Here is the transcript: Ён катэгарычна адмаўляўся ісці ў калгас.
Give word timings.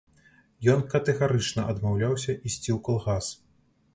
Ён 0.73 0.79
катэгарычна 0.93 1.61
адмаўляўся 1.73 2.31
ісці 2.47 2.69
ў 2.77 2.81
калгас. 2.87 3.25